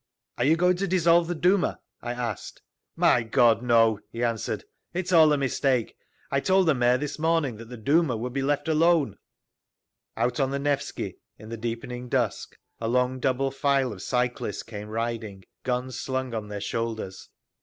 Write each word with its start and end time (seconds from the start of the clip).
"Are 0.39 0.45
you 0.45 0.55
going 0.55 0.77
to 0.77 0.87
dissolve 0.87 1.27
the 1.27 1.35
Duma?" 1.35 1.79
I 2.01 2.13
asked. 2.13 2.63
"My 2.95 3.21
God, 3.21 3.61
no!" 3.61 3.99
he 4.09 4.23
answered. 4.23 4.63
"It 4.95 5.05
is 5.05 5.13
all 5.13 5.31
a 5.31 5.37
mistake. 5.37 5.95
I 6.31 6.39
told 6.39 6.67
the 6.67 6.73
Mayor 6.73 6.97
this 6.97 7.19
morning 7.19 7.57
that 7.57 7.69
the 7.69 7.77
Duma 7.77 8.17
would 8.17 8.33
be 8.33 8.41
left 8.41 8.67
alone…." 8.67 9.19
Out 10.17 10.39
on 10.39 10.49
the 10.49 10.57
Nevsky, 10.57 11.19
in 11.37 11.49
the 11.49 11.55
deepening 11.55 12.09
dusk, 12.09 12.57
a 12.79 12.87
long 12.87 13.19
double 13.19 13.51
file 13.51 13.93
of 13.93 14.01
cyclists 14.01 14.63
came 14.63 14.87
riding, 14.89 15.43
guns 15.61 15.99
slung 15.99 16.33
on 16.33 16.47
their 16.47 16.61
shoulders. 16.61 17.29